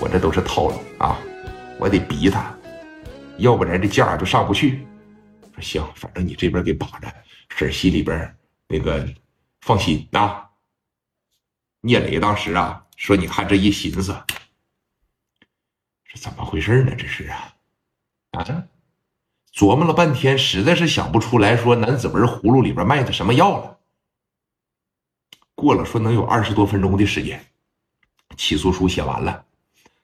[0.00, 1.18] 我这都是套路啊，
[1.78, 2.54] 我得逼他，
[3.38, 4.86] 要不然这价就上不去。
[5.54, 7.12] 说行，反正你这边给把着，
[7.48, 8.36] 婶心里边
[8.68, 9.08] 那个
[9.60, 10.48] 放心啊。
[11.80, 14.16] 聂磊当时啊说：“你看这一寻思，
[16.04, 16.94] 是怎么回事呢？
[16.96, 17.54] 这是啊
[18.32, 18.44] 啊！
[19.52, 23.78] 琢磨了半天，实在是想不出来，说南子文葫芦里边卖的什么药了。
[25.56, 27.44] 过了说能有二十多分钟的时间，
[28.36, 29.44] 起诉书写完了，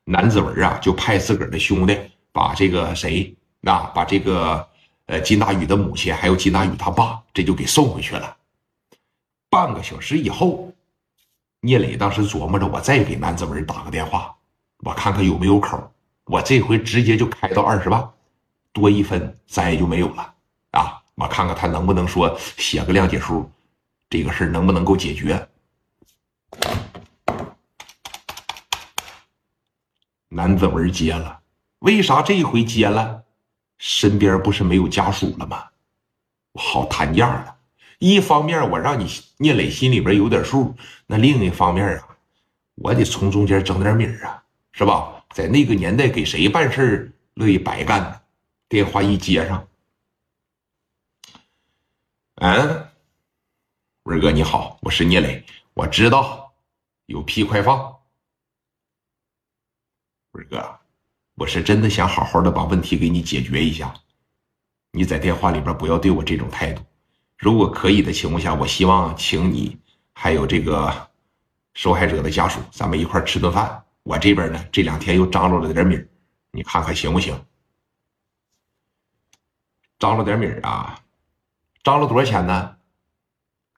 [0.04, 1.98] 南子文啊就派自个儿的兄弟
[2.32, 4.68] 把这个谁啊，把这个
[5.06, 8.36] 呃金大宇的母亲还有金大宇他爸，这就给送回去了。
[9.50, 10.70] 半个小时以后。”
[11.66, 14.36] 聂磊当时琢磨着，我再给南子文打个电话，
[14.80, 15.90] 我看看有没有口。
[16.26, 18.06] 我这回直接就开到二十万，
[18.70, 20.34] 多一分咱也就没有了
[20.72, 21.00] 啊！
[21.14, 23.50] 我看看他能不能说写个谅解书，
[24.10, 25.48] 这个事能不能够解决？
[30.36, 31.40] 南子文接了，
[31.78, 33.22] 为啥这一回接了？
[33.78, 35.68] 身边不是没有家属了吗？
[36.50, 37.56] 我好谈价了。
[38.00, 40.74] 一方面我让你聂磊心里边有点数，
[41.06, 42.16] 那另一方面啊，
[42.74, 45.24] 我得从中间整点米啊，是吧？
[45.30, 48.20] 在那个年代，给谁办事乐意白干呢？
[48.68, 49.68] 电话一接上，
[52.36, 52.88] 嗯，
[54.02, 56.52] 文哥你好，我是聂磊，我知道
[57.06, 57.93] 有屁快放。
[60.34, 60.80] 文哥，
[61.36, 63.94] 我是真的想好好的把问题给你解决一下，
[64.90, 66.82] 你在电话里边不要对我这种态度。
[67.38, 69.78] 如果可以的情况下，我希望请你
[70.12, 70.92] 还有这个
[71.74, 73.80] 受害者的家属，咱们一块吃顿饭。
[74.02, 76.04] 我这边呢，这两天又张罗了点米
[76.50, 77.32] 你看看行不行？
[80.00, 81.00] 张罗点米啊，
[81.84, 82.76] 张罗多少钱呢？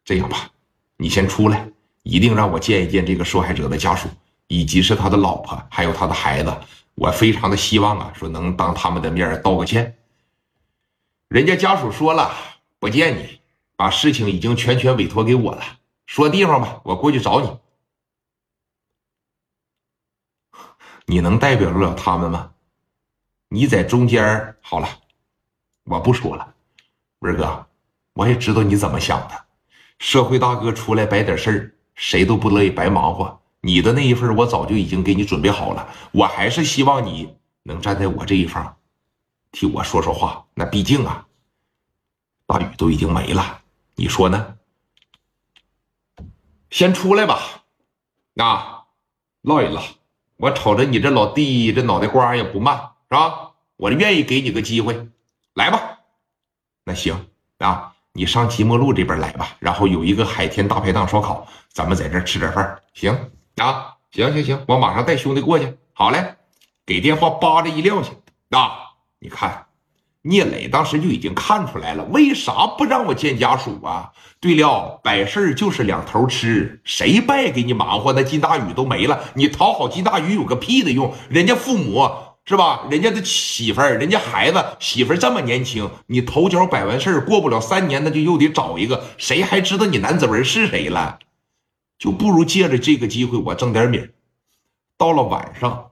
[0.06, 0.50] 这样吧，
[0.96, 1.70] 你先出来，
[2.02, 4.08] 一定让我见一见这个受害者的家属，
[4.48, 6.56] 以及是他的老婆，还有他的孩子。
[6.94, 9.98] 我非常的希望啊，说能当他们的面道个歉。
[11.28, 12.32] 人家家属说了，
[12.78, 13.40] 不见你。
[13.78, 15.62] 把事情已经全权委托给我了，
[16.06, 17.58] 说地方吧，我过去找你。
[21.04, 22.52] 你能代表得了他们吗？
[23.50, 24.88] 你在中间好了，
[25.84, 26.54] 我不说了。
[27.18, 27.66] 文哥，
[28.14, 29.44] 我也知道你怎么想的。
[29.98, 33.42] 社会大哥出来摆点事儿，谁都不乐意白忙活。
[33.66, 37.34] 你的那一份我早就已经给你准备好了，我还是希望你
[37.64, 38.76] 能站在我这一方，
[39.50, 40.44] 替我说说话。
[40.54, 41.26] 那毕竟啊，
[42.46, 43.62] 大雨都已经没了。
[43.96, 44.54] 你说呢？
[46.70, 47.40] 先出来吧，
[48.36, 48.84] 啊，
[49.42, 49.82] 唠一唠。
[50.36, 52.76] 我瞅着你这老弟这脑袋瓜也不慢，
[53.10, 53.50] 是吧？
[53.76, 55.08] 我愿意给你个机会，
[55.54, 55.98] 来吧。
[56.84, 57.26] 那行
[57.58, 59.56] 啊，你上即墨路这边来吧。
[59.58, 63.94] 然后有一个海天大排档烧烤，咱们在这吃点饭，行啊？
[64.12, 65.76] 行行行，我马上带兄弟过去。
[65.92, 66.36] 好嘞，
[66.84, 68.10] 给电话扒着一撂下。
[68.50, 68.72] 啊，
[69.18, 69.64] 你看。
[70.28, 74.10] 聂磊当时就已经看出来了，为啥不让我见家属啊？
[74.40, 78.12] 对了，摆事就是两头吃，谁败给你忙活？
[78.12, 81.14] 那金大宇都没了，你讨好金大宇有个屁的用？
[81.28, 82.10] 人家父母
[82.44, 82.88] 是吧？
[82.90, 91.20] 人家的媳妇儿，人家孩子媳妇儿这么年轻，你头脚摆完事儿，过不了三年，那就又得找一个，谁还知道你南子文是谁了？
[91.98, 94.08] 就不如借着这个机会，我挣点米。
[94.98, 95.90] 到了晚上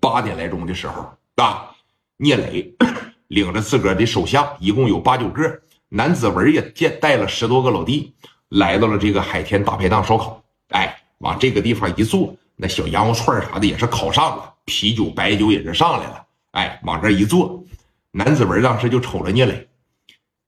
[0.00, 1.70] 八点来钟的时候啊，
[2.16, 2.74] 聂磊。
[3.28, 5.60] 领着自个儿的手下，一共有八九个。
[5.88, 8.14] 南子文也见带了十多个老弟，
[8.50, 10.44] 来到了这个海天大排档烧烤。
[10.68, 16.26] 哎，往这个地方一坐，那小羊肉串啥的也是烤上了，啤酒白酒也是上来了。
[16.52, 17.64] 哎，往这一坐，
[18.12, 19.68] 南子文当时就瞅着聂磊，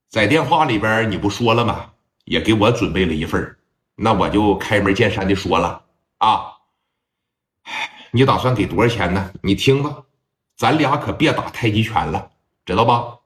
[0.07, 1.89] 在电话里边你不说了吗？
[2.25, 3.55] 也给我准备了一份
[3.97, 5.83] 那我就开门见山的说了
[6.19, 6.53] 啊，
[8.11, 9.33] 你打算给多少钱呢？
[9.43, 10.03] 你听吧，
[10.55, 12.31] 咱俩可别打太极拳了。
[12.65, 13.19] 知道吧？